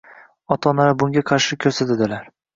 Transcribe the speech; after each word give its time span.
Ota-onalar 0.55 0.95
bunga 1.03 1.23
qarshilik 1.33 1.63
ko‘rsatadilar 1.69 2.27